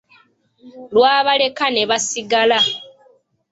Lyabaleka 0.93 1.65
ne 1.71 1.83
basigala. 1.89 2.59